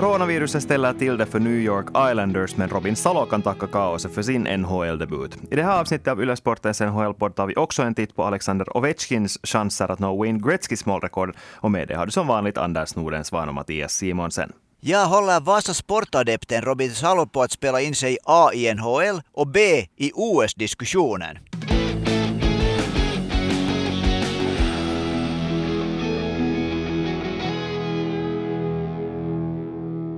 [0.00, 4.22] Coronaviruset ställer till det för New York Islanders, men Robin Salo kan tacka kaoset för
[4.22, 5.36] sin NHL-debut.
[5.50, 9.38] I det här avsnittet av Ylesportens NHL-podd tar vi också en titt på Alexander Ovechkins
[9.42, 11.36] chanser att nå Wayne Gretzkys målrekord.
[11.54, 14.52] Och med det har du som vanligt Anders Nordensvan och Mattias Simonsen.
[14.80, 19.48] Jag håller Vasa sportadepten Robin Salo på att spela in sig A i NHL och
[19.48, 19.60] B
[19.96, 21.38] i OS-diskussionen.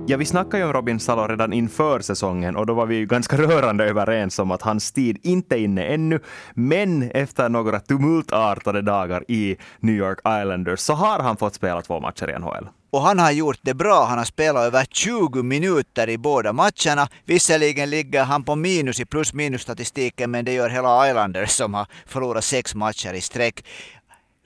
[0.07, 3.05] Ja, vi snackade ju om Robin Salo redan inför säsongen och då var vi ju
[3.05, 6.19] ganska rörande överens om att hans tid inte är inne ännu.
[6.53, 11.99] Men efter några tumultartade dagar i New York Islanders så har han fått spela två
[11.99, 12.67] matcher i NHL.
[12.91, 14.05] Och han har gjort det bra.
[14.05, 17.07] Han har spelat över 20 minuter i båda matcherna.
[17.25, 21.73] Visserligen ligger han på minus i plus minus statistiken, men det gör hela Islanders som
[21.73, 23.65] har förlorat sex matcher i sträck.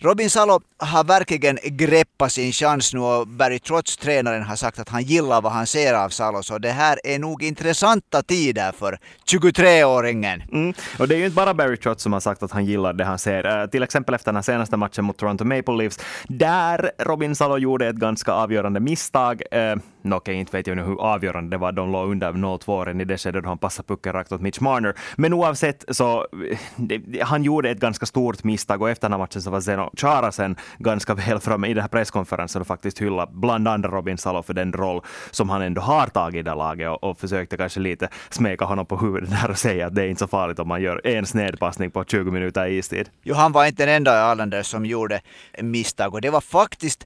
[0.01, 4.89] Robin Salo har verkligen greppat sin chans nu och Barry Trotz, tränaren, har sagt att
[4.89, 6.43] han gillar vad han ser av Salo.
[6.43, 8.99] Så det här är nog intressanta tider för
[9.31, 10.41] 23-åringen.
[10.51, 10.73] Mm.
[10.99, 13.05] Och det är ju inte bara Barry Trotz som har sagt att han gillar det
[13.05, 13.61] han ser.
[13.61, 17.57] Uh, till exempel efter den här senaste matchen mot Toronto Maple Leafs, där Robin Salo
[17.57, 19.41] gjorde ett ganska avgörande misstag.
[19.55, 21.71] Uh, Okej, okay, inte vet jag nu hur avgörande det var.
[21.71, 24.95] De låg under 0-2 i det skedet då han passade pucken rakt åt Mitch Marner.
[25.15, 29.19] Men oavsett så, eh, det, han gjorde ett ganska stort misstag och efter den här
[29.19, 33.01] matchen så var Zeno Chara sen ganska väl framme i den här presskonferensen och faktiskt
[33.01, 36.55] hylla bland andra Robin Salo för den roll som han ändå har tagit i det
[36.55, 40.01] laget och, och försökte kanske lite smeka honom på huvudet där och säga att det
[40.01, 43.09] är inte så farligt om man gör en snedpassning på 20 minuter istid.
[43.23, 45.21] Jo, han var inte den enda Islanders som gjorde
[45.61, 47.05] misstag och det var faktiskt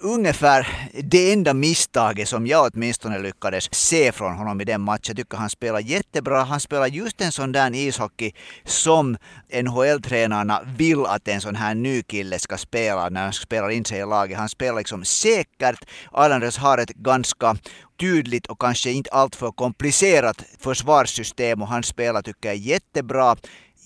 [0.00, 0.66] ungefär
[1.02, 5.00] det enda misstaget som jag åtminstone lyckades se från honom i den matchen.
[5.06, 6.42] Jag tycker han spelar jättebra.
[6.42, 8.32] Han spelar just en sån där ishockey
[8.64, 9.16] som
[9.62, 13.98] NHL-tränarna vill att en sån här ny kille ska spela när han spelar in sig
[13.98, 14.38] i laget.
[14.38, 15.84] Han spelar liksom säkert.
[16.12, 17.56] Islanders har ett ganska
[18.00, 23.36] tydligt och kanske inte alltför komplicerat försvarssystem och han spelar tycker jag jättebra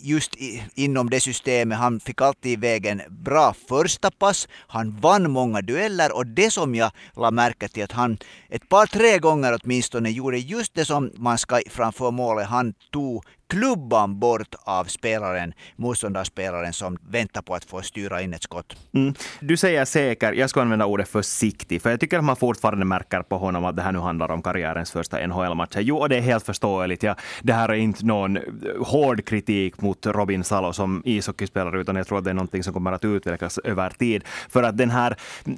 [0.05, 1.79] just i, inom det systemet.
[1.79, 4.49] Han fick alltid vägen bra första pass.
[4.67, 8.19] Han vann många dueller och det som jag la märke till att han
[8.49, 12.47] ett par, tre gånger åtminstone gjorde just det som man ska framför målet.
[12.47, 18.43] Han tog klubban bort av spelaren, motståndarspelaren som väntar på att få styra in ett
[18.43, 18.77] skott.
[18.95, 19.15] Mm.
[19.41, 23.23] Du säger säker, jag skulle använda ordet försiktig, för jag tycker att man fortfarande märker
[23.23, 25.77] på honom att det här nu handlar om karriärens första NHL-match.
[25.79, 27.03] Jo, och det är helt förståeligt.
[27.03, 28.43] Ja, det här är inte någon eh,
[28.81, 32.73] hård kritik mot Robin Salo som ishockeyspelare, utan jag tror att det är någonting som
[32.73, 34.25] kommer att utvecklas över tid.
[34.49, 35.17] För att den här,
[35.47, 35.55] eh,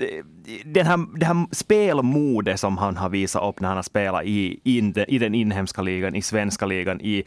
[0.64, 4.60] den här, det här spelmodet som han har visat upp när han har spelat i,
[4.64, 7.24] in, i den inhemska ligan, i svenska ligan, i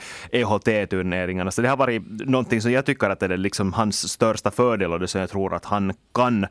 [0.49, 1.51] EHT-turneringarna.
[1.51, 4.93] Så det har varit någonting som jag tycker att det är liksom hans största fördel
[4.93, 6.45] och det som jag tror att han kan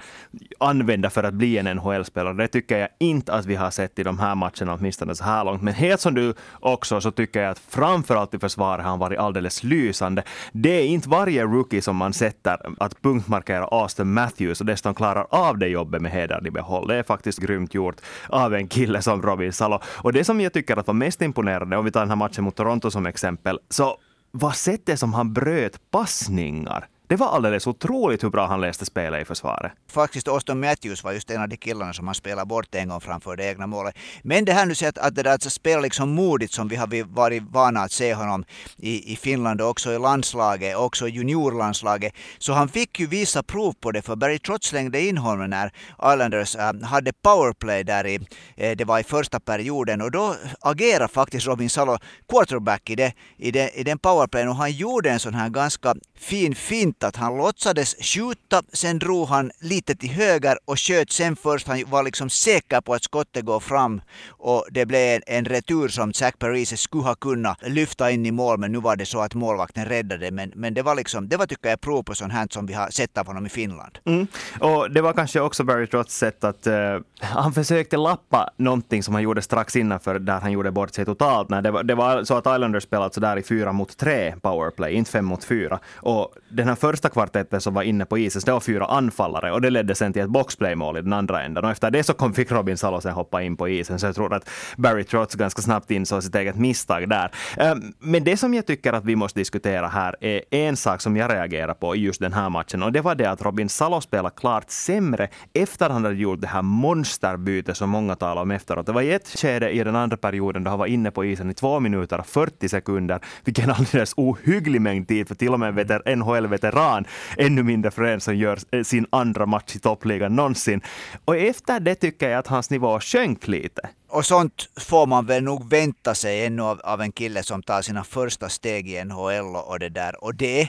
[0.59, 2.35] använda för att bli en NHL-spelare.
[2.35, 5.45] Det tycker jag inte att vi har sett i de här matcherna, åtminstone så här
[5.45, 5.63] långt.
[5.63, 9.19] Men helt som du också, så tycker jag att framförallt i försvaret har han varit
[9.19, 10.23] alldeles lysande.
[10.53, 15.27] Det är inte varje rookie som man sätter att punktmarkera Austin Matthews och dessutom klarar
[15.31, 16.89] av det jobbet med heder i behåll.
[16.89, 17.97] Det är faktiskt grymt gjort
[18.29, 19.81] av en kille som Robin Salo.
[19.85, 22.45] Och det som jag tycker att var mest imponerande, om vi tar den här matchen
[22.45, 23.98] mot Toronto som exempel, så
[24.31, 26.89] var sättet som han bröt passningar?
[27.09, 29.73] Det var alldeles otroligt hur bra han läste spelet i försvaret.
[29.91, 33.01] Faktiskt Austin Matthews var just en av de killarna som han spelade bort en gång
[33.01, 33.97] framför det egna målet.
[34.23, 36.77] Men det här nu sett att det där alltså att spela liksom modigt som vi
[36.77, 38.45] har varit vana att se honom
[38.77, 42.13] i, i Finland och också i landslaget, också juniorlandslaget.
[42.39, 45.73] Så han fick ju visa prov på det för Barry Trotz slängde in honom när
[46.13, 48.15] Islanders äh, hade powerplay där i,
[48.57, 51.99] äh, det var i första perioden och då agerade faktiskt Robin Salo
[52.29, 55.95] quarterback i, det, i, det, i den powerplayen och han gjorde en sån här ganska
[56.19, 61.37] fin fint att han låtsades skjuta, sen drog han lite till höger och sköt sen
[61.37, 61.69] först.
[61.69, 66.13] Han var liksom säker på att skottet går fram och det blev en, retur som
[66.13, 69.35] Zach Parise skulle ha kunnat lyfta in i mål, men nu var det så att
[69.35, 70.31] målvakten räddade.
[70.31, 72.75] Men, men det var liksom, det var tycker jag prov på sånt här som vi
[72.75, 73.99] har sett av honom i Finland.
[74.05, 74.27] Mm.
[74.61, 76.75] Och det var kanske också Barry Trotts sätt att uh,
[77.21, 81.49] han försökte lappa någonting som han gjorde strax innanför där han gjorde bort sig totalt.
[81.49, 84.93] Nej, det, var, det var så att Islanders spelade sådär i fyra mot tre powerplay,
[84.95, 85.79] inte fem mot fyra.
[85.97, 89.61] Och den här första kvartetten som var inne på isen, det var fyra anfallare och
[89.61, 91.65] det ledde sen till ett boxplaymål i den andra änden.
[91.65, 94.35] Och efter det så kom, fick Robin Salosen hoppa in på isen, så jag tror
[94.35, 97.31] att Barry Trotz ganska snabbt insåg sitt eget misstag där.
[97.57, 101.17] Ehm, men det som jag tycker att vi måste diskutera här är en sak som
[101.17, 104.01] jag reagerar på i just den här matchen och det var det att Robin Salo
[104.01, 108.87] spelade klart sämre efter han hade gjort det här monsterbytet som många talar om efteråt.
[108.87, 111.51] Det var i ett skede i den andra perioden då han var inne på isen
[111.51, 116.03] i två minuter och 40 sekunder, vilken alldeles ohygglig mängd tid för till och med
[116.19, 117.05] NHL-veteran veteran.
[117.37, 120.81] Ännu mindre för en som gör eh, sin andra match i toppligan någonsin.
[121.25, 123.81] Och efter det tycker jag att hans nivå sjönk lite.
[124.11, 127.83] Och sånt får man väl nog vänta sig ännu av, av en kille som tar
[127.83, 130.25] sina första steg i NHL och det där.
[130.25, 130.69] Och det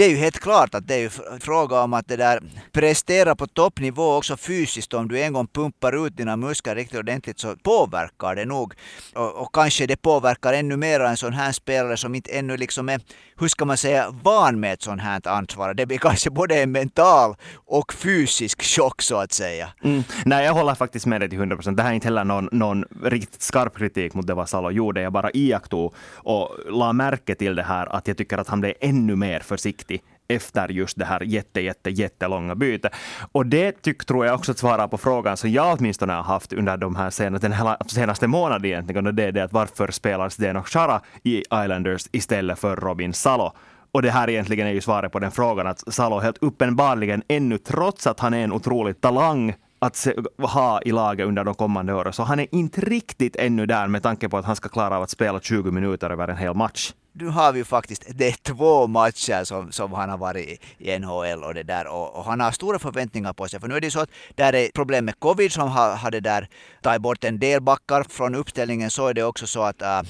[0.00, 1.10] det är ju helt klart att det är ju
[1.40, 2.42] fråga om att det där
[2.72, 4.94] prestera på toppnivå också fysiskt.
[4.94, 8.74] Om du en gång pumpar ut dina muskler riktigt ordentligt så påverkar det nog.
[9.14, 12.88] Och, och kanske det påverkar ännu mer en sån här spelare som inte ännu liksom
[12.88, 13.00] är,
[13.38, 15.74] hur ska man säga, van med ett sånt här ansvar.
[15.74, 17.34] Det blir kanske både en mental
[17.66, 19.68] och fysisk chock så att säga.
[19.84, 20.02] Mm.
[20.24, 21.76] Nej, jag håller faktiskt med dig till 100 procent.
[21.76, 25.00] Det här är inte heller någon, någon riktigt skarp kritik mot det vad Salo gjorde.
[25.00, 28.74] Jag bara iakttog och la märke till det här att jag tycker att han blev
[28.80, 32.92] ännu mer försiktig viktig efter just det här jätte, jätte, jättelånga bytet.
[33.32, 36.76] Och det tyck, tror jag också svarar på frågan som jag åtminstone har haft under
[36.76, 40.28] de här senaste, den här senaste månaden egentligen, och det är det att varför spelar
[40.28, 43.52] Zdeno Chara i Islanders istället för Robin Salo?
[43.92, 47.58] Och det här egentligen är ju svaret på den frågan, att Salo helt uppenbarligen ännu,
[47.58, 51.94] trots att han är en otrolig talang, att se, ha i laget under de kommande
[51.94, 52.12] åren.
[52.12, 55.02] Så han är inte riktigt ännu där med tanke på att han ska klara av
[55.02, 58.32] att spela 20 minuter över en hel match nu har vi ju faktiskt, det är
[58.42, 62.40] två matcher som, som han har varit i NHL och det där och, och, han
[62.40, 63.60] har stora förväntningar på sig.
[63.60, 66.20] För nu är det så att där är problem med covid som har, har det
[66.20, 66.48] där
[66.82, 70.02] tagit bort en del backar från uppställningen så är det också så att äh, uh,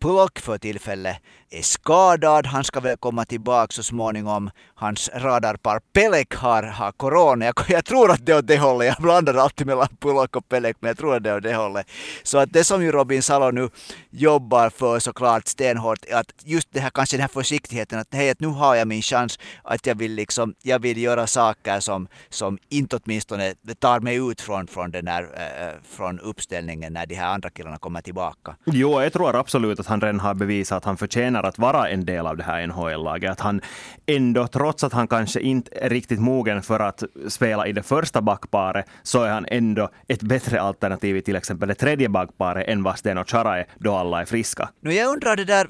[0.00, 1.16] Pullock för tillfället
[1.50, 2.46] är skadad.
[2.46, 4.50] Han ska väl komma tillbaka så småningom.
[4.74, 7.44] Hans radarpar Pelek har, har corona.
[7.44, 8.86] Jag, jag, tror att det är åt det hållet.
[8.86, 11.54] Jag blandar alltid mellan Pulak och Pelek, men jag tror att det är åt det
[11.54, 11.86] hållet.
[12.22, 13.68] Så att det som ju Robin Salo nu
[14.10, 18.30] jobbar för såklart stenhårt, är att just det här kanske den här försiktigheten att hej,
[18.30, 22.08] att nu har jag min chans att jag vill liksom, jag vill göra saker som,
[22.28, 27.14] som inte åtminstone tar mig ut från, från den här, äh, från uppställningen när de
[27.14, 28.56] här andra killarna kommer tillbaka.
[28.66, 32.04] Jo, jag tror absolut att han redan har bevisat att han förtjänar att vara en
[32.04, 33.30] del av det här NHL-laget.
[33.30, 33.60] Att han
[34.06, 38.22] ändå, trots att han kanske inte är riktigt mogen för att spela i det första
[38.22, 42.82] backparet, så är han ändå ett bättre alternativ i till exempel det tredje backparet än
[42.82, 44.68] vad Sten Chara är då alla är friska.
[44.80, 45.68] Nu jag undrar det där,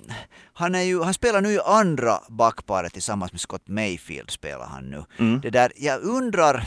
[0.53, 4.91] han, är ju, han spelar nu i andra backparet tillsammans med Scott Mayfield spelar han
[4.91, 5.05] nu.
[5.19, 5.41] Mm.
[5.41, 6.67] Det där, jag undrar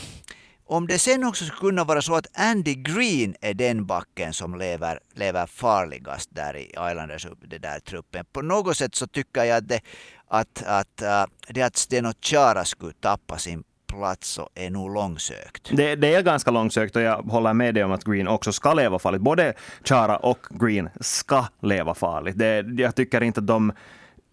[0.71, 4.55] om det sen också skulle kunna vara så att Andy Green är den backen som
[4.55, 8.25] lever, lever farligast där i Islanders det där truppen.
[8.33, 9.81] På något sätt så tycker jag att det
[10.27, 15.69] att, att, uh, det att Steno Chara skulle tappa sin plats så är nog långsökt.
[15.73, 18.73] Det, det, är ganska långsökt och jag håller med dig om att Green också ska
[18.73, 19.21] leva farligt.
[19.21, 19.53] Både
[19.83, 22.37] Chara och Green ska leva farligt.
[22.37, 23.73] Det, jag tycker inte att de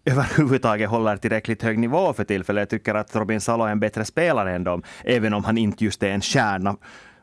[0.05, 2.61] överhuvudtaget håller tillräckligt hög nivå för tillfället.
[2.61, 5.85] Jag tycker att Robin Salo är en bättre spelare än dem, även om han inte
[5.85, 6.77] just är en stjärna.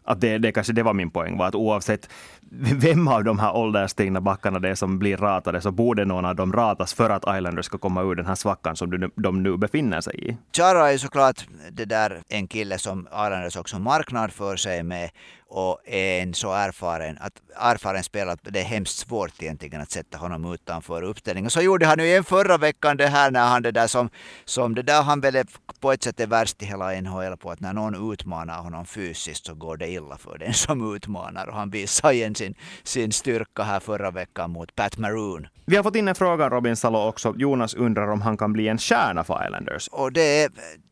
[0.05, 2.08] Att det, det kanske det var min poäng, var att oavsett
[2.50, 6.37] vem av de här ålderstigna backarna det är som blir ratade, så borde någon av
[6.37, 10.00] dem ratas för att Islanders ska komma ur den här svackan som de nu befinner
[10.00, 10.37] sig i.
[10.56, 15.10] Chara är såklart det där en kille som Islanders också marknadsför sig med
[15.48, 19.90] och är en så erfaren, att erfaren spelare att det är hemskt svårt egentligen att
[19.90, 21.50] sätta honom utanför uppställningen.
[21.50, 24.10] Så gjorde han ju en förra veckan det här när han det där som,
[24.44, 25.44] som det där han väl
[25.81, 29.46] på ett sätt är värst i hela NHL på att när någon utmanar honom fysiskt
[29.46, 33.62] så går det illa för den som utmanar och han visar igen sin, sin styrka
[33.62, 35.47] här förra veckan mot Pat Maroon.
[35.66, 37.35] Vi har fått in en fråga Robin Salo också.
[37.37, 39.88] Jonas undrar om han kan bli en stjärna för Islanders.
[39.88, 40.50] Och det är,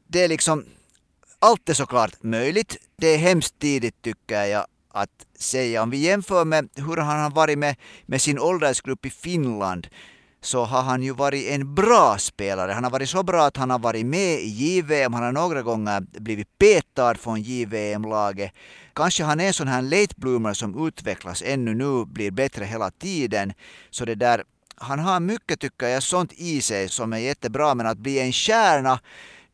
[0.09, 0.65] det är liksom
[1.39, 2.77] allt är såklart möjligt.
[2.97, 5.83] Det är hemskt tidigt tycker jag att säga.
[5.83, 9.87] Om vi jämför med hur han har varit med, med sin åldersgrupp i Finland
[10.41, 12.73] så har han ju varit en bra spelare.
[12.73, 15.13] Han har varit så bra att han har varit med i JVM.
[15.13, 18.53] Han har några gånger blivit petad från JVM-laget.
[18.95, 22.91] Kanske han är en sån här late bloomer som utvecklas ännu nu, blir bättre hela
[22.91, 23.53] tiden.
[23.91, 24.45] Så det där,
[24.77, 28.33] han har mycket tycker jag sånt i sig som är jättebra men att bli en
[28.33, 29.01] stjärna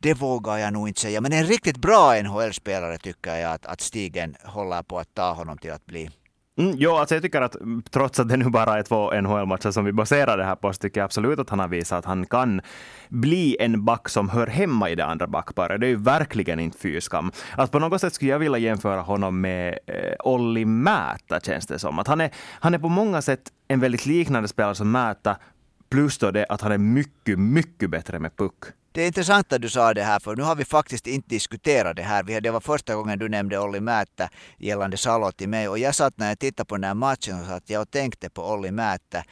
[0.01, 1.21] det vågar jag nog inte säga.
[1.21, 5.57] Men en riktigt bra NHL-spelare tycker jag att, att Stigen håller på att ta honom
[5.57, 6.09] till att bli.
[6.57, 7.55] Mm, jo, alltså jag tycker att
[7.91, 10.77] trots att det nu bara är två NHL-matcher som vi baserar det här på, så
[10.77, 12.61] tycker jag absolut att han har visat att han kan
[13.09, 15.81] bli en back som hör hemma i det andra backparet.
[15.81, 17.31] Det är ju verkligen inte fy skam.
[17.57, 21.79] Att på något sätt skulle jag vilja jämföra honom med eh, Olli Määttä, känns det
[21.79, 21.99] som.
[21.99, 25.37] Att han, är, han är på många sätt en väldigt liknande spelare som Määttä,
[25.91, 28.63] plus då det att han är mycket, mycket bättre med puck.
[28.93, 31.95] Det är intressant att du sa det här, för nu har vi faktiskt inte diskuterat
[31.95, 32.41] det här.
[32.41, 35.69] Det var första gången du nämnde Olli Määttä gällande Salo till mig.
[35.69, 38.51] Och jag satt när jag tittade på den här matchen och satt jag tänkte på
[38.51, 39.23] Olli Määttä.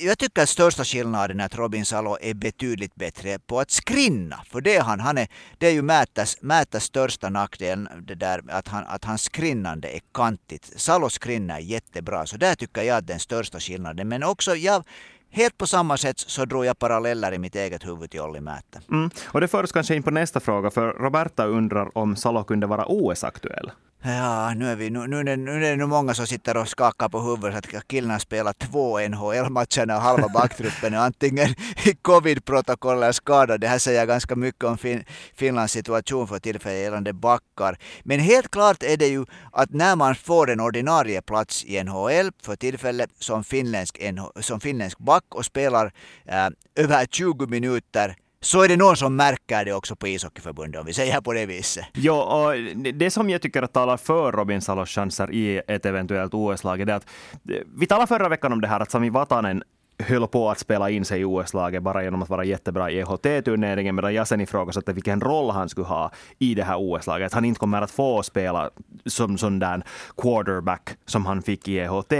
[0.00, 4.44] Jag tycker att största skillnaden är att Robin Salo är betydligt bättre på att skrinna.
[4.50, 5.00] För det är han.
[5.00, 9.88] han är, det är ju Määttäs, största nackdel, det där att, han, att hans skrinnande
[9.88, 10.72] är kantigt.
[10.76, 14.08] Salo skrinnar jättebra, så där tycker jag att den största skillnaden.
[14.08, 14.84] Men också, jag
[15.30, 18.80] helt på samma sätt så drog jag paralleller i mitt eget huvud till Olli Määttä.
[18.90, 19.10] Mm.
[19.26, 22.66] Och det för oss kanske in på nästa fråga, för Roberta undrar om Salo kunde
[22.66, 23.70] vara OS-aktuell.
[24.02, 26.56] Ja, nu är, vi, nu, nu, nu, det, nu är det nu många som sitter
[26.56, 31.48] och skakar på huvudet att killarna spelar två NHL-matcher och halva backtruppen är antingen
[31.84, 33.60] i covid-protokoll eller skadad.
[33.60, 37.78] Det här säger ganska mycket om fin, Finlands situation för tillfället gällande backar.
[38.02, 42.30] Men helt klart är det ju att när man får en ordinarie plats i NHL
[42.42, 43.98] för tillfället som finländsk,
[44.40, 45.92] som finländsk back och spelar
[46.26, 50.86] eh, över 20 minuter så är det någon som märker det också på ishockeyförbundet, om
[50.86, 51.86] vi säger på det viset.
[51.92, 52.54] Ja, och
[52.94, 56.86] det som jag tycker att talar för Robin Salos chanser i ett eventuellt OS-lag är
[56.86, 57.06] det att
[57.50, 59.62] eh, vi talade förra veckan om det här att Sami Vatanen
[59.98, 63.94] höll på att spela in sig i OS-laget bara genom att vara jättebra i EHT-turneringen,
[63.94, 67.26] medan jag sen ifrågasatte vilken roll han skulle ha i det här OS-laget.
[67.26, 68.70] Att han inte kommer att få spela
[69.06, 69.82] som sån där
[70.16, 72.12] quarterback som han fick i EHT,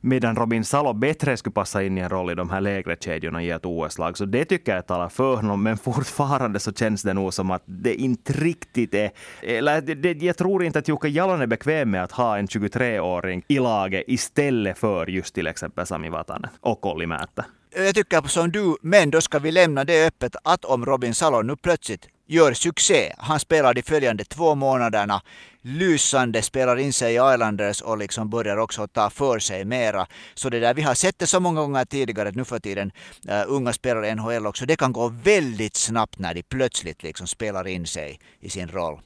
[0.00, 3.42] medan Robin Salo bättre skulle passa in i en roll i de här lägre kedjorna
[3.42, 4.18] i ett OS-lag.
[4.18, 7.62] Så det tycker jag talar för honom, men fortfarande så känns det nog som att
[7.64, 9.10] det inte riktigt är...
[9.42, 13.42] Eller det, jag tror inte att Jukka Jalonen är bekväm med att ha en 23-åring
[13.48, 17.44] i laget istället för just till exempel Sami Vatanen och Olli Määr möte.
[17.74, 21.42] Jag tycker som du, men då ska vi lämna det öppet att om Robin Salo
[21.42, 23.12] nu plötsligt gör succé.
[23.18, 25.22] Han spelar de följande två månaderna
[25.62, 30.06] lysande, spelar in sig i Islanders och liksom börjar också ta för sig mera.
[30.34, 32.92] Så det där, vi har sett det så många gånger tidigare nu för tiden,
[33.28, 37.26] uh, unga spelare i NHL också, det kan gå väldigt snabbt när de plötsligt liksom
[37.26, 39.00] spelar in sig i sin roll.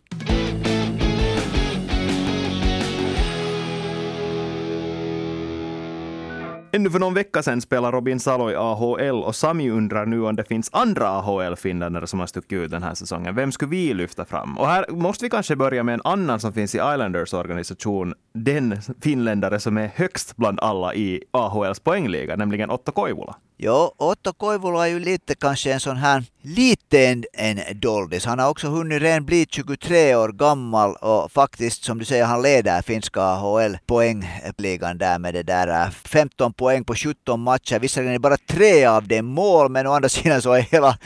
[6.73, 10.37] Ännu för någon vecka sedan spelade Robin Salo i AHL och Sami undrar nu om
[10.37, 13.35] det finns andra AHL-finländare som har stuckit ut den här säsongen.
[13.35, 14.59] Vem skulle vi lyfta fram?
[14.59, 18.15] Och här måste vi kanske börja med en annan som finns i Islanders organisation.
[18.35, 23.37] Den finländare som är högst bland alla i AHLs poängliga, nämligen Otto Koivula.
[23.63, 28.25] Jo, Otto Koivula är ju lite kanske en sån här, lite en, en doldis.
[28.25, 32.43] Han har också hunnit redan bli 23 år gammal och faktiskt som du säger, han
[32.43, 37.79] leder finska AHL poängligan eh, där med det där eh, 15 poäng på 17 matcher.
[37.79, 40.99] Visserligen är det bara tre av dem mål, men å andra sidan så är hela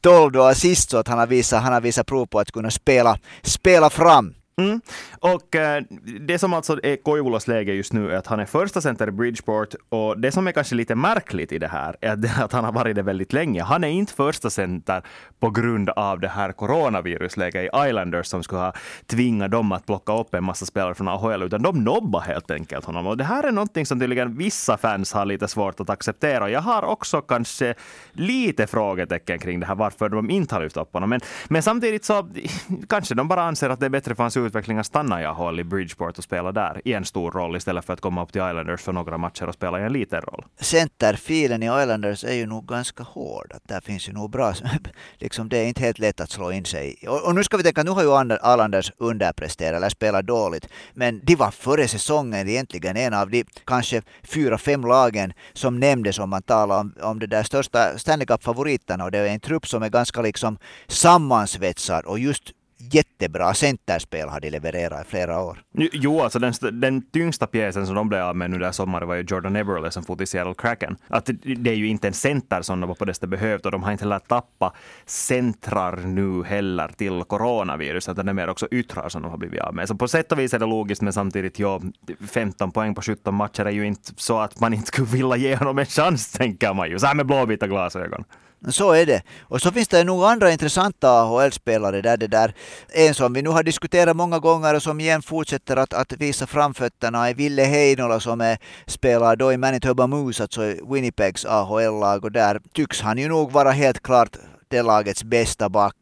[0.00, 2.70] 12 då assist så att han har visat, han har visat prov på att kunna
[2.70, 4.80] spela, spela fram Mm.
[5.20, 5.82] Och äh,
[6.20, 9.10] det som alltså är Koivulas läge just nu är att han är första center i
[9.10, 12.72] Bridgeport och det som är kanske lite märkligt i det här är att han har
[12.72, 13.62] varit det väldigt länge.
[13.62, 15.02] Han är inte första center
[15.40, 18.72] på grund av det här coronavirusläget i Islanders som skulle ha
[19.06, 22.84] tvingat dem att plocka upp en massa spelare från AHL, utan de nobbar helt enkelt
[22.84, 23.06] honom.
[23.06, 26.50] Och det här är någonting som tydligen vissa fans har lite svårt att acceptera.
[26.50, 27.74] Jag har också kanske
[28.12, 31.10] lite frågetecken kring det här, varför de inte har lyft upp honom.
[31.10, 32.28] Men, men samtidigt så
[32.88, 35.60] kanske de bara anser att det är bättre för hans utveckling att stanna i AHL
[35.60, 38.40] i Bridgeport och spela där i en stor roll istället för att komma upp till
[38.40, 40.44] Islanders för några matcher och spela i en liten roll.
[40.60, 43.52] Centerfilen i Islanders är ju nog ganska hård.
[43.54, 44.54] Att där finns ju nog bra,
[45.18, 47.62] liksom det är inte helt lätt att slå in sig och, och nu ska vi
[47.62, 50.68] tänka, nu har ju Islanders underpresterat eller spelat dåligt.
[50.94, 56.18] Men de var före säsongen egentligen en av de kanske fyra, fem lagen som nämndes
[56.18, 59.66] om man talar om, om det där största Stanley Cup-favoriterna och det är en trupp
[59.66, 60.58] som är ganska liksom
[60.88, 62.52] sammansvetsad och just
[62.90, 65.62] jättebra centerspel har de levererat i flera år.
[65.72, 69.14] Jo, alltså den, den tyngsta pjäsen som de blev av med nu där sommaren var
[69.14, 70.96] ju Jordan Eberle som for i Seattle Kraken.
[71.08, 73.82] Att det är ju inte en center som de var på det behövt och de
[73.82, 74.74] har inte heller tappat
[75.06, 79.60] centrar nu heller till coronavirus, utan det är mer också yttrar som de har blivit
[79.60, 79.88] av med.
[79.88, 81.80] Så på sätt och vis är det logiskt, men samtidigt, ja,
[82.28, 85.56] 15 poäng på 17 matcher är ju inte så att man inte skulle vilja ge
[85.56, 86.98] honom en chans, tänker man ju.
[86.98, 88.24] Så här med blåvita glasögon.
[88.68, 89.22] Så är det.
[89.42, 92.54] Och så finns det nog andra intressanta AHL-spelare där det där.
[92.88, 96.46] En som vi nu har diskuterat många gånger och som igen fortsätter att, att visa
[96.46, 102.32] framfötterna är Ville Heinola som är, spelar då i Manitoba Moose, alltså Winnipegs AHL-lag och
[102.32, 104.36] där tycks han ju nog vara helt klart
[104.68, 105.96] det lagets bästa back.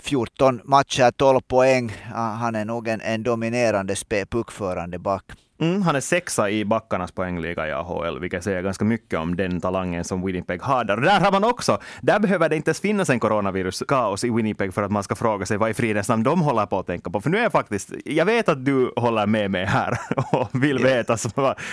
[0.00, 1.92] 14 matcher, 12 poäng.
[2.14, 3.94] Ah, han är nog en, en dominerande
[4.30, 5.24] puckförande back.
[5.60, 9.60] Mm, han är sexa i backarnas poängliga i AHL, vilket säger ganska mycket om den
[9.60, 10.96] talangen som Winnipeg har där.
[10.96, 14.74] Och där har man också, där behöver det inte ens finnas en coronavirus-kaos i Winnipeg
[14.74, 17.10] för att man ska fråga sig vad i fridens namn de håller på att tänka
[17.10, 17.20] på.
[17.20, 19.98] För nu är jag faktiskt, jag vet att du håller med mig här
[20.32, 21.16] och vill veta,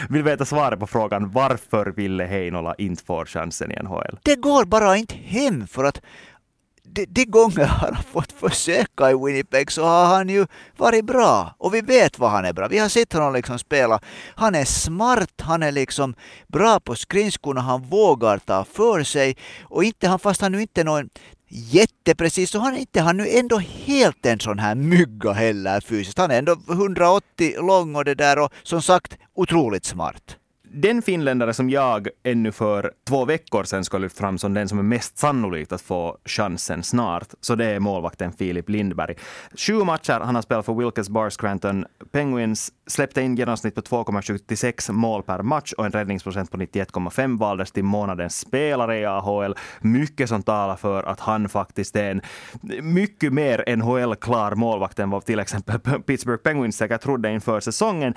[0.09, 4.19] vill veta svaret på frågan varför ville Heinola inte få chansen i NHL?
[4.23, 6.01] Det går bara inte hem för att
[6.93, 11.55] de, de gånger han har fått försöka i Winnipeg så har han ju varit bra.
[11.57, 12.67] Och vi vet vad han är bra.
[12.67, 13.99] Vi har sett honom liksom spela.
[14.35, 16.15] Han är smart, han är liksom
[16.47, 19.37] bra på skridskorna, han vågar ta för sig.
[19.63, 21.09] Och inte han, fast han nu inte är någon
[21.51, 26.17] jätteprecis så han är inte han nu ändå helt en sån här mygga heller fysiskt.
[26.17, 30.37] Han är ändå 180 lång och det där och som sagt otroligt smart
[30.73, 34.79] den finländare som jag ännu för två veckor sedan skulle lyfta fram som den som
[34.79, 39.15] är mest sannolikt att få chansen snart, så det är målvakten Filip Lindberg.
[39.55, 44.91] Sju matcher han har spelat för Wilkes Bar Scranton Penguins, släppte in genomsnitt på 2,76
[44.91, 49.55] mål per match och en räddningsprocent på 91,5 valdes till månadens spelare i AHL.
[49.81, 52.21] Mycket som talar för att han faktiskt är en
[52.81, 58.13] mycket mer NHL-klar målvakt än vad till exempel Pittsburgh Penguins säkert trodde inför säsongen.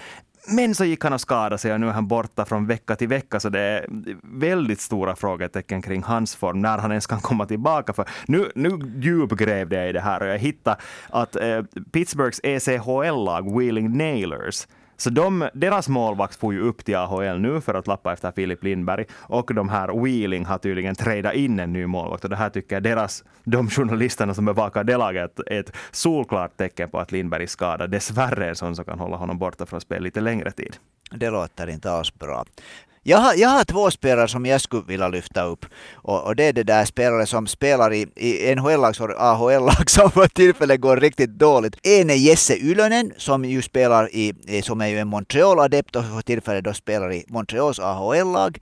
[0.47, 3.09] Men så gick han och skadade sig och nu är han borta från vecka till
[3.09, 3.87] vecka, så det är
[4.23, 7.93] väldigt stora frågetecken kring hans form, när han ens kan komma tillbaka.
[7.93, 10.77] För nu, nu djupgrävde jag i det här och jag hittade
[11.11, 17.41] att eh, Pittsburghs ECHL-lag, Wheeling Nailers, så de, deras målvakt får ju upp till AHL
[17.41, 19.05] nu för att lappa efter Filip Lindberg.
[19.13, 22.25] Och de här Wheeling har tydligen tradat in en ny målvakt.
[22.25, 26.91] Och det här tycker deras, de journalisterna som bevakar det laget, är ett solklart tecken
[26.91, 27.91] på att Lindberg är skadad.
[27.91, 30.77] Dessvärre en sån som kan hålla honom borta från spel lite längre tid.
[31.11, 32.45] Det låter inte alls bra.
[33.07, 35.67] Jag har, jag har två spelare som jag skulle vilja lyfta upp.
[35.95, 40.11] Och, och det är det där spelare som spelar i, i NHL-lag och AHL-lag som
[40.11, 41.77] för tillfället går riktigt dåligt.
[41.83, 46.23] En är Jesse Ylönen som ju spelar i, som är ju en Montreal-adept och för
[46.23, 48.59] tillfället då spelar i Montreals AHL-lag.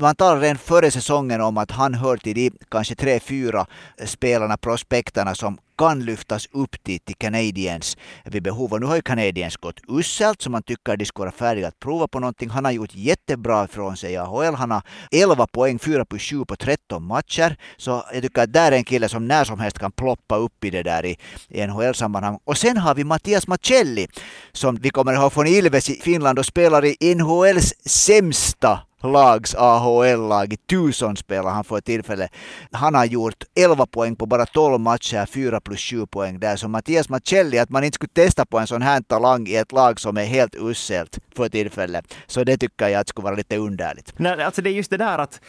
[0.00, 3.66] Man talade redan före säsongen om att han hör till de kanske tre, fyra
[4.04, 8.72] spelarna, prospekterna som kan lyftas upp till, till Canadiens vid behov.
[8.72, 11.80] Och nu har ju Canadiens gått uselt så man tycker de ska vara färdiga att
[11.80, 12.50] prova på någonting.
[12.50, 14.54] Han har gjort jättebra ifrån sig i AHL.
[14.54, 17.56] Han har 11 poäng, 4 plus 7 på 13 matcher.
[17.76, 20.64] Så jag tycker att där är en kille som när som helst kan ploppa upp
[20.64, 21.16] i det där i,
[21.48, 22.38] i NHL-sammanhang.
[22.44, 24.08] Och sen har vi Mattias Macelli
[24.52, 30.52] som vi kommer ihåg från Ilves i Finland och spelar i NHLs sämsta lags AHL-lag.
[30.52, 32.30] I Tucson spelar han för tillfället.
[32.72, 36.56] Han har gjort 11 poäng på bara 12 matcher, 4 plus 7 poäng där.
[36.56, 39.72] Så Mattias Macelli, att man inte skulle testa på en sån här talang i ett
[39.72, 42.14] lag som är helt uselt för tillfället.
[42.26, 44.12] Så det tycker jag att skulle vara lite underligt.
[44.16, 45.40] Nej, alltså det är just det där att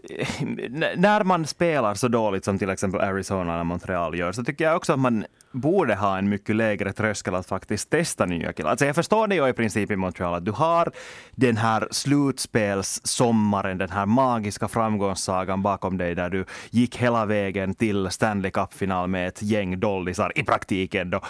[0.96, 4.76] när man spelar så dåligt som till exempel Arizona eller Montreal gör, så tycker jag
[4.76, 8.70] också att man borde ha en mycket lägre tröskel att faktiskt testa nya killar.
[8.70, 10.92] Alltså jag förstår det ju i princip i Montreal, att du har
[11.30, 18.10] den här slutspelssommaren, den här magiska framgångssagan bakom dig, där du gick hela vägen till
[18.10, 21.10] Stanley Cup-final med ett gäng dollisar i praktiken.
[21.10, 21.20] Då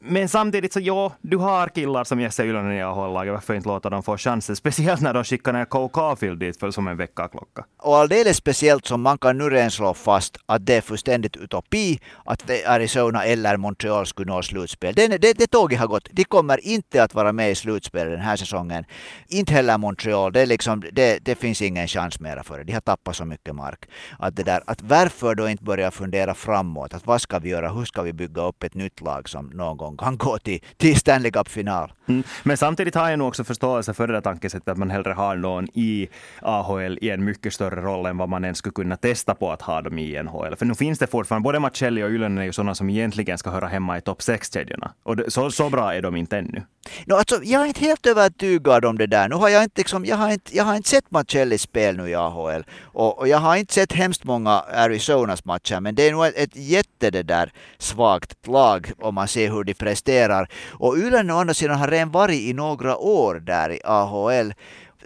[0.00, 3.34] men samtidigt så ja, du har killar som Jesse Ylönen i AHL-laget.
[3.34, 4.56] Varför inte låta dem få chansen?
[4.56, 7.64] Speciellt när de skickar ner Cole Caulfield dit för som en väckarklocka.
[7.78, 12.00] Och alldeles speciellt som man kan nu redan slå fast att det är fullständigt utopi
[12.24, 14.94] att Arizona eller Montreal skulle nå slutspel.
[14.94, 16.08] Det, det, det tåget har gått.
[16.12, 18.84] De kommer inte att vara med i slutspel den här säsongen.
[19.28, 20.32] Inte heller Montreal.
[20.32, 22.64] Det, är liksom, det, det finns ingen chans mera för det.
[22.64, 23.84] De har tappat så mycket mark.
[24.18, 26.94] Att, det där, att varför då inte börja fundera framåt?
[26.94, 27.68] Att vad ska vi göra?
[27.72, 30.96] Hur ska vi bygga upp ett nytt lag som någon gång kan gå till, till
[30.96, 31.92] Stanley Cup-final.
[32.08, 32.22] Mm.
[32.42, 35.36] Men samtidigt har jag nog också förståelse för det där tankesättet att man hellre har
[35.36, 36.08] någon i
[36.42, 39.62] AHL i en mycket större roll än vad man ens skulle kunna testa på att
[39.62, 40.56] ha dem i NHL.
[40.56, 43.50] För nu finns det fortfarande, både Marcelli och Ylönen är ju sådana som egentligen ska
[43.50, 44.90] höra hemma i topp 6-kedjorna.
[45.02, 46.62] Och det, så, så bra är de inte ännu.
[47.06, 49.28] No, alltså, jag är inte helt övertygad om det där.
[49.28, 52.08] Nu har jag, inte, liksom, jag, har inte, jag har inte sett Marcellis spel nu
[52.08, 52.64] i AHL.
[52.82, 55.80] Och, och, jag har inte sett hemskt många Arizonas matcher.
[55.80, 59.64] Men det är nog ett, ett jätte det där svagt lag om man ser hur
[59.64, 60.48] de presterar.
[60.70, 64.54] Och Ylen å andra sidan har redan varit i några år där i AHL.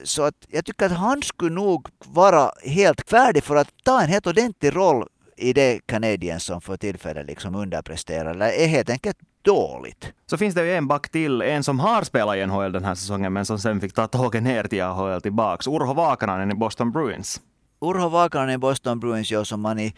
[0.04, 4.08] Så att jag tycker att han skulle nog vara helt färdig för att ta en
[4.08, 9.18] helt ordentlig roll i det Canadien som för tillfället liksom underpresterar, eller är helt enkelt
[9.42, 10.12] dåligt.
[10.26, 12.94] Så finns det ju en back till, en som har spelat i NHL den här
[12.94, 15.66] säsongen, men som sen fick ta tåget ner till AHL tillbaks.
[15.66, 17.40] Urho Vakananen i Boston Bruins.
[17.82, 19.94] Urho Vakananen i Boston Bruins gör som man i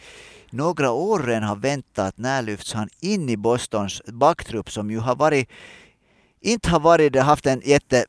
[0.50, 2.18] några år redan har väntat.
[2.18, 5.48] När lyfts han in i Bostons backtrupp som ju har varit,
[6.40, 8.04] inte har varit, det haft en jätte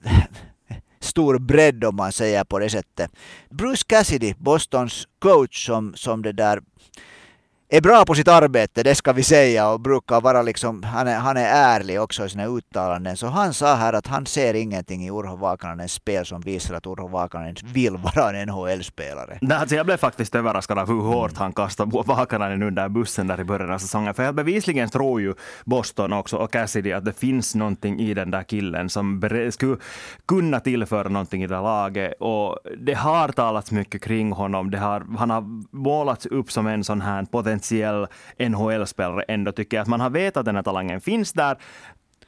[0.99, 3.11] stor bredd om man säger på det sättet.
[3.49, 6.61] Bruce Cassidy, Bostons coach som, som det där
[7.69, 11.19] är bra på sitt arbete, det ska vi säga, och brukar vara liksom, han är,
[11.19, 13.17] han är ärlig också i sina uttalanden.
[13.17, 16.85] Så han sa här att han ser ingenting i Urho Vakananens spel som visar att
[16.85, 19.39] Urho Vakananen vill vara en NHL-spelare.
[19.51, 21.41] Alltså jag blev faktiskt överraskad av hur hårt mm.
[21.41, 24.13] han kastade Vakananen under bussen där i början av säsongen.
[24.13, 25.33] För helt bevisligen tror ju
[25.65, 29.77] Boston också och Cassidy att det finns någonting i den där killen som skulle
[30.27, 32.13] kunna tillföra någonting i det laget.
[32.19, 34.71] Och det har talats mycket kring honom.
[34.71, 37.54] Det har, han har målats upp som en sån här potentiell
[38.37, 41.57] NHL-spelare ändå tycker jag att man har vetat att den här talangen finns där.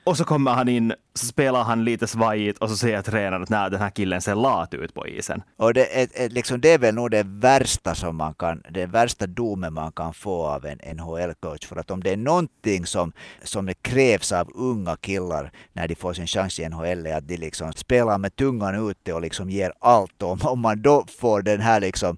[0.07, 3.49] Och så kommer han in, så spelar han lite svajigt och så säger tränaren att
[3.49, 5.41] nej, den här killen ser lat ut på isen.
[5.57, 9.27] Och det är, liksom, det är väl nog det värsta som man kan, det värsta
[9.27, 11.67] domen man kan få av en NHL-coach.
[11.67, 13.13] För att om det är någonting som,
[13.43, 17.27] som det krävs av unga killar när de får sin chans i NHL är att
[17.27, 20.23] de liksom spelar med tungan ute och liksom ger allt.
[20.23, 22.17] Och om man då får den här liksom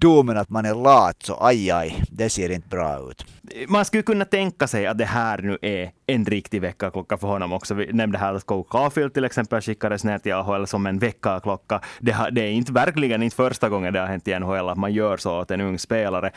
[0.00, 3.26] domen att man är lat, så aj aj, det ser inte bra ut.
[3.68, 7.52] Man skulle kunna tänka sig att det här nu är en riktig väckarklocka för honom
[7.52, 7.74] också.
[7.74, 11.80] Vi nämnde här att Cole Caulfield till exempel skickades ner till AHL som en väckarklocka.
[12.00, 14.92] Det, det är inte verkligen inte första gången det har hänt i NHL att man
[14.92, 16.30] gör så åt en ung spelare.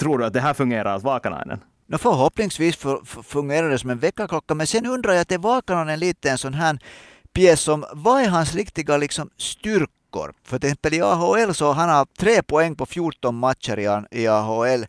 [0.00, 1.60] Tror du att det här fungerar åt Vakanainen?
[1.86, 2.76] No, förhoppningsvis
[3.22, 6.54] fungerar det som en väckarklocka, men sen undrar jag att det Vakanainen lite en sån
[6.54, 6.78] här
[7.38, 10.34] pjäs om vad är hans riktiga liksom, styrkor.
[10.44, 14.86] För till exempel i AHL så han har tre poäng på 14 matcher i AHL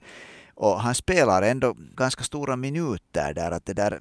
[0.56, 3.52] och han spelar ändå ganska stora minuter där.
[3.52, 4.00] Att det där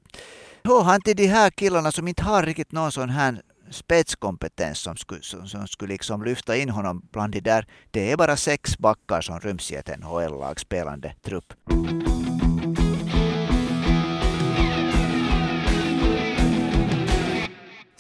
[0.64, 4.96] hör han till de här killarna som inte har riktigt någon sån här spetskompetens som
[4.96, 7.66] skulle, som, som skulle liksom lyfta in honom bland de där.
[7.90, 11.52] Det är bara sex backar som ryms i ett NHL-lag spelande trupp.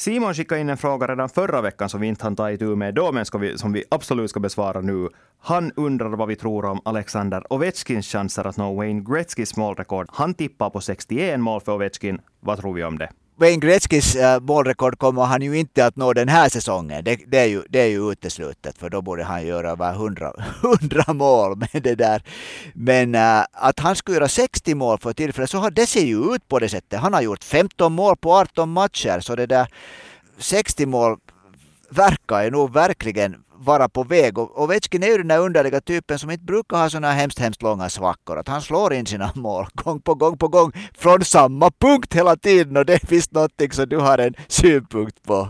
[0.00, 2.94] Simon skickade in en fråga redan förra veckan som vi inte hann ta itu med
[2.94, 5.08] då, men ska vi, som vi absolut ska besvara nu.
[5.40, 10.08] Han undrar vad vi tror om Alexander Ovechkins chanser att nå Wayne Gretzkys målrekord.
[10.12, 12.20] Han tippar på 61 mål för Ovechkin.
[12.40, 13.10] Vad tror vi om det?
[13.40, 17.04] Wayne Gretzkys äh, målrekord kommer han ju inte att nå den här säsongen.
[17.04, 20.32] Det, det, är, ju, det är ju uteslutet för då borde han göra över 100,
[20.80, 22.22] 100 mål med det där.
[22.74, 26.34] Men äh, att han skulle göra 60 mål för tillfället så har det ser ju
[26.34, 27.00] ut på det sättet.
[27.00, 29.68] Han har gjort 15 mål på 18 matcher så det där
[30.38, 31.16] 60 mål
[31.90, 34.38] verkar ju nog verkligen vara på väg.
[34.38, 37.62] Och Ovechkin är ju den där underliga typen som inte brukar ha sådana hemskt, hemskt
[37.62, 38.38] långa svackor.
[38.38, 42.36] Att han slår in sina mål gång på gång på gång från samma punkt hela
[42.36, 42.76] tiden.
[42.76, 45.48] Och det är visst någonting som du har en synpunkt på.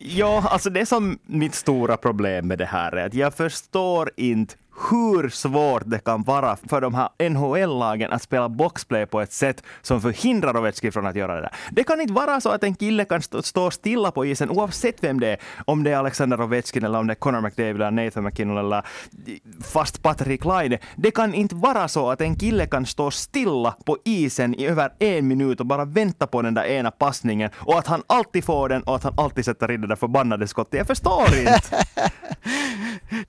[0.00, 4.54] Ja, alltså det som mitt stora problem med det här är att jag förstår inte
[4.90, 9.62] hur svårt det kan vara för de här NHL-lagen att spela boxplay på ett sätt
[9.82, 11.52] som förhindrar Ovechkin från att göra det där.
[11.70, 15.04] Det kan inte vara så att en kille kan stå, stå stilla på isen oavsett
[15.04, 15.38] vem det är.
[15.64, 18.82] Om det är Alexander Ovechkin eller om det är Connor McDavid eller Nathan McKinnon eller
[19.62, 20.78] fast Patrick Laine.
[20.96, 24.92] Det kan inte vara så att en kille kan stå stilla på isen i över
[24.98, 28.68] en minut och bara vänta på den där ena passningen och att han alltid får
[28.68, 30.78] den och att han alltid sätter in det där förbannade skottet.
[30.78, 31.84] Jag förstår inte.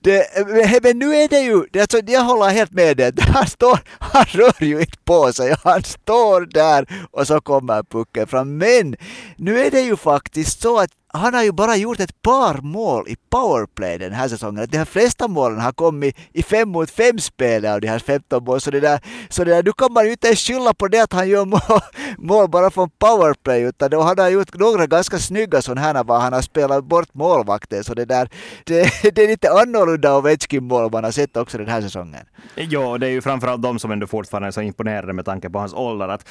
[0.00, 3.12] det, men nu är det ju, alltså, jag håller helt med dig.
[3.18, 5.56] Han, står, han rör ju inte på sig.
[5.64, 8.56] Han står där och så kommer pucken fram.
[8.56, 8.96] Men
[9.36, 13.08] nu är det ju faktiskt så att han har ju bara gjort ett par mål
[13.08, 14.66] i powerplay den här säsongen.
[14.70, 18.44] De här flesta målen har kommit i fem mot fem spelet av de här 15
[18.44, 18.60] målen.
[18.60, 21.12] Så det där, så det där, nu kan man ju inte skylla på det att
[21.12, 21.60] han gör mål,
[22.18, 23.62] mål bara från powerplay.
[23.62, 27.84] Utan då har gjort några ganska snygga sådana här var han har spelat bort målvakten.
[27.84, 28.28] Så det där,
[28.64, 32.26] det, det är lite annorlunda Ovechkin-mål man har sett också den här säsongen.
[32.54, 35.58] Ja, det är ju framförallt de som ändå fortfarande är så imponerade med tanke på
[35.58, 36.08] hans ålder.
[36.08, 36.28] Att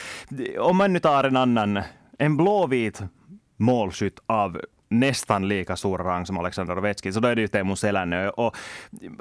[0.59, 1.79] om man nu tar en annan,
[2.19, 3.01] en blåvit
[3.57, 4.61] målskytt av
[4.99, 8.29] nästan lika stor rang som Alexander Ovechkin, så då är det ju Teemu Selänne.
[8.29, 8.55] Och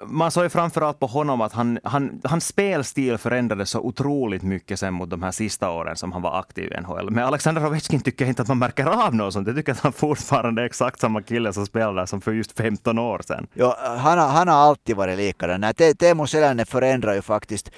[0.06, 4.78] man såg ju framförallt på honom att han, han, hans spelstil förändrades så otroligt mycket
[4.78, 7.10] sen mot de här sista åren som han var aktiv i NHL.
[7.10, 9.46] Men Alexander Ovechkin tycker inte att man märker av något sånt.
[9.46, 12.98] Jag tycker att han fortfarande är exakt samma kille som spelade som för just 15
[12.98, 13.46] år sedan.
[13.54, 15.74] Ja, han, har, han har alltid varit likadan.
[15.98, 17.70] Teemu Selänne förändrar ju faktiskt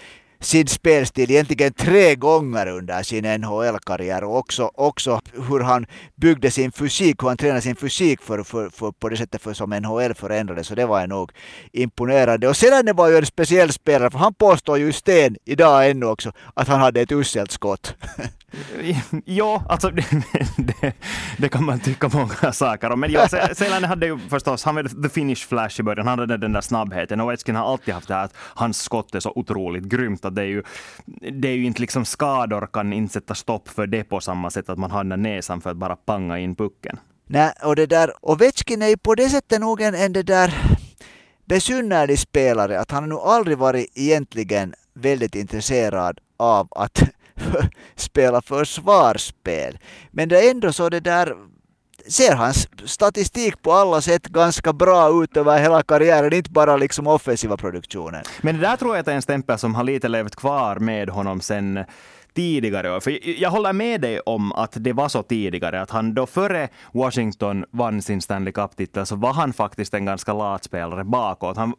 [0.44, 6.72] sin spelstil egentligen tre gånger under sin NHL-karriär och också, också hur han byggde sin
[6.72, 10.14] fysik, hur han tränade sin fysik för, för, för på det sättet för som NHL
[10.14, 10.66] förändrades.
[10.66, 11.30] Så det var nog
[11.72, 12.48] imponerande.
[12.48, 16.32] Och sedan var ju en speciell spelare, för han påstår ju Sten idag ännu också
[16.54, 17.94] att han hade ett uselt skott.
[19.24, 20.04] ja, alltså det,
[20.56, 20.92] det,
[21.38, 23.00] det, kan man tycka många saker om.
[23.00, 26.36] Men ja, Selanen hade ju förstås, han hade the finish flash i början, han hade
[26.36, 27.20] den där snabbheten.
[27.20, 30.34] Och Ovechkin har alltid haft det här att hans skott är så otroligt grymt att
[30.34, 30.62] det är ju,
[31.32, 34.68] det är ju inte liksom skador kan inte sätta stopp för det på samma sätt
[34.68, 36.98] att man har den där näsan för att bara panga in pucken.
[37.26, 40.54] Nej, och det där, Ovechkin är ju på det sättet nog en, en det där
[41.44, 47.02] besynnerlig spelare, att han har nog aldrig varit egentligen väldigt intresserad av att
[47.96, 49.78] spela försvarsspel.
[50.10, 51.34] Men det är ändå så det där
[52.08, 57.06] ser hans statistik på alla sätt ganska bra ut över hela karriären, inte bara liksom
[57.06, 58.22] offensiva produktionen.
[58.42, 61.40] Men det där tror jag är en stämpel som har lite levt kvar med honom
[61.40, 61.84] sen
[62.34, 63.00] tidigare år.
[63.00, 66.68] För jag håller med dig om att det var så tidigare, att han då före
[66.92, 71.56] Washington vann sin Stanley Cup-titel så var han faktiskt en ganska lat spelare bakåt.
[71.56, 71.74] Han,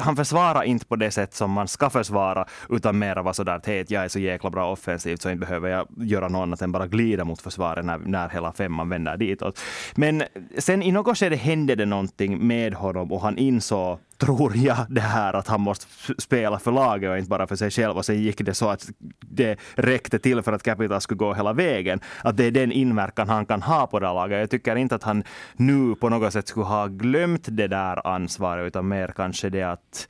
[0.00, 3.90] han försvarade inte på det sätt som man ska försvara, utan mera var sådär att
[3.90, 6.86] jag är så jäkla bra offensivt så inte behöver jag göra något annat än bara
[6.86, 9.60] glida mot försvaret när, när hela femman vänder ditåt.
[9.94, 10.22] Men
[10.58, 15.00] sen i något skede hände det någonting med honom och han insåg tror jag det
[15.00, 15.86] här att han måste
[16.18, 17.96] spela för laget och inte bara för sig själv.
[17.96, 18.88] Och sen gick det så att
[19.20, 22.00] det räckte till för att Capital skulle gå hela vägen.
[22.24, 24.40] Att det är den inverkan han kan ha på det här laget.
[24.40, 25.24] Jag tycker inte att han
[25.56, 30.08] nu på något sätt skulle ha glömt det där ansvaret, utan mer kanske det att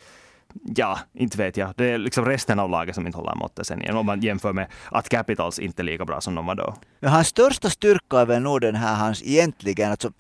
[0.76, 1.72] ja, inte vet jag.
[1.76, 3.96] Det är liksom resten av laget som inte håller måttet sen igen.
[3.96, 6.74] Om man jämför med att Capitals inte är lika bra som de var då.
[7.00, 10.10] Men hans största styrka är väl nog den här hans egentligen, alltså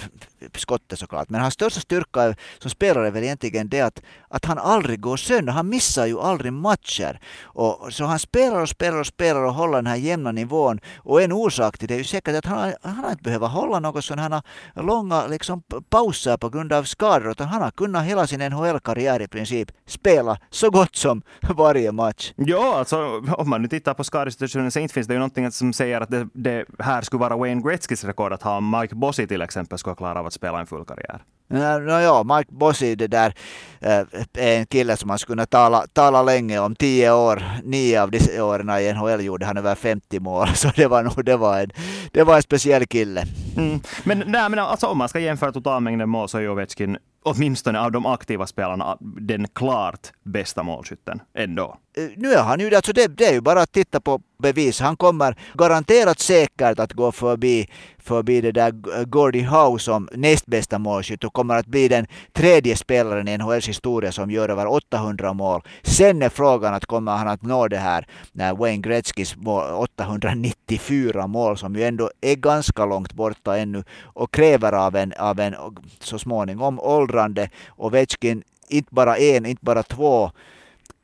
[0.54, 4.58] skottet såklart, men hans största styrka som spelare är väl egentligen det att, att han
[4.58, 5.52] aldrig går sönder.
[5.52, 7.20] Han missar ju aldrig matcher.
[7.42, 10.80] Och, så han spelar och spelar och spelar och håller den här jämna nivån.
[10.96, 13.80] Och en orsak till det är ju säkert att han, han har inte behövt hålla
[13.80, 14.42] något sådana
[14.74, 19.22] här långa liksom, pauser på grund av skador, utan han har kunnat hela sin NHL-karriär
[19.22, 21.22] i princip spela så gott som
[21.56, 22.32] varje match.
[22.36, 25.72] Ja, alltså om man nu tittar på skadesituationen så inte finns det ju någonting som
[25.72, 29.42] säger att det, det här skulle vara Wayne Gretzkys rekord att ha Mike Bossy till
[29.42, 31.22] exempel skulle klara av att spela en full karriär.
[31.48, 33.34] No, ja, Mike Bossy det där
[33.80, 34.06] är
[34.38, 36.74] eh, en kille som man skulle kunna tala, tala länge om.
[36.74, 40.48] Tio år, nio av de åren i NHL gjorde han över 50 mål.
[40.54, 41.70] Så det var nog det var en,
[42.12, 43.24] det var en speciell kille.
[43.56, 43.80] Mm.
[44.04, 47.92] Men, nej, men alltså, om man ska jämföra totalmängden mål så är Ovechkin åtminstone av
[47.92, 51.76] de aktiva spelarna den klart bästa målskytten ändå.
[52.16, 54.80] Nu är han ju alltså det, det är ju bara att titta på bevis.
[54.80, 58.70] Han kommer garanterat säkert att gå förbi, förbi det där
[59.04, 63.68] Gordie Howe som näst bästa målskytt och kommer att bli den tredje spelaren i NHLs
[63.68, 65.62] historia som gör över 800 mål.
[65.82, 71.26] Sen är frågan att kommer han att nå det här när Wayne Gretzkys mål, 894
[71.26, 75.54] mål som ju ändå är ganska långt borta ännu och kräver av en, av en
[76.00, 80.30] så småningom åldrande Ovechkin inte bara en, inte bara två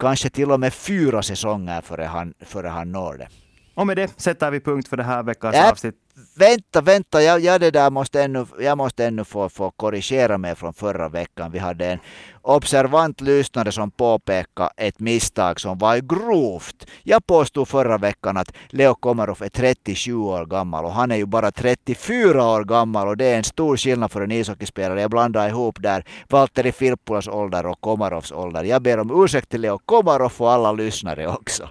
[0.02, 3.28] kanske till och med fyra säsonger före han, före han når det.
[3.74, 5.94] Och med det sätter vi punkt för det här veckans äh, avsnitt.
[6.36, 10.54] Vänta, vänta, jag, jag, det där måste ännu, jag måste ännu få, få korrigera mig
[10.54, 11.50] från förra veckan.
[11.52, 11.98] Vi hade en
[12.42, 16.86] observant lyssnare som påpekade ett misstag som var grovt.
[17.02, 21.26] Jag påstod förra veckan att Leo Komarov är 37 år gammal och han är ju
[21.26, 25.00] bara 34 år gammal och det är en stor skillnad för en ishockeyspelare.
[25.00, 28.64] Jag blandar ihop där Valtteri Filppulas ålder och Komarovs ålder.
[28.64, 31.68] Jag ber om ursäkt till Leo Komarov och alla lyssnare också.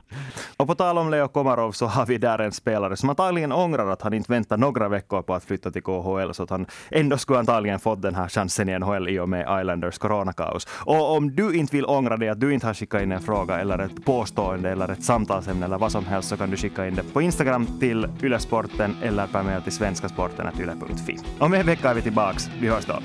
[0.58, 3.88] Och på tal om Leo Komarov så har vi där en spelare som antagligen ångrar
[3.88, 7.18] att han inte väntar några veckor på att flytta till KHL så att han ändå
[7.18, 10.61] skulle antagligen fått den här chansen i NHL i och med Islanders coronakaos.
[10.70, 13.60] Och om du inte vill ångra dig att du inte har skickat in en fråga
[13.60, 16.96] eller ett påstående eller ett samtalsämne eller vad som helst så kan du skicka in
[16.96, 21.18] det på Instagram till Ylesporten eller per mejl till svenskasporten.yle.fi.
[21.40, 22.50] Om en vecka är vi tillbaks.
[22.62, 23.00] Vi hörs då.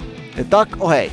[0.51, 1.11] Tack och hej!